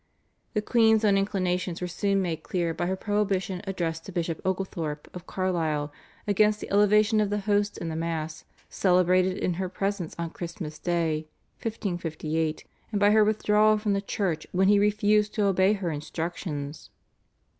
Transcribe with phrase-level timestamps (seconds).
[0.55, 5.07] The queen's own inclinations were soon made clear by her prohibition addressed to Bishop Oglethorp
[5.13, 5.93] of Carlisle
[6.27, 10.79] against the elevation of the Host in the Mass celebrated in her presence on Christmas
[10.79, 11.27] Day
[11.61, 16.89] (1558), and by her withdrawal from the church when he refused to obey her instructions.